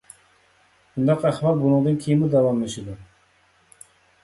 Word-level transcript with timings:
بۇنداق 0.95 1.27
ئەھۋال 1.31 1.61
بۇنىڭدىن 1.65 2.01
كېيىنمۇ 2.07 2.33
داۋاملىشىدۇ. 2.39 2.99